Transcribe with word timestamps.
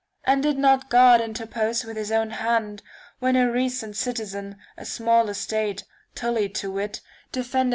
And 0.23 0.41
did 0.41 0.57
not 0.57 0.89
God 0.89 1.21
interpose 1.21 1.83
with 1.85 1.95
his 1.95 2.11
own 2.11 2.31
hand 2.31 2.81
when 3.19 3.35
a 3.35 3.51
recent 3.51 3.95
citizen, 3.95 4.57
of 4.75 4.87
small 4.87 5.29
estate, 5.29 5.83
TuUy 6.15 6.51
to 6.55 6.71
wit, 6.71 7.01
defended 7.31 7.69
VI. 7.69 7.69